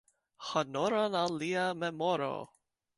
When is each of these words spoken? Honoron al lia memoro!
Honoron 0.49 1.19
al 1.21 1.37
lia 1.43 1.69
memoro! 1.85 2.35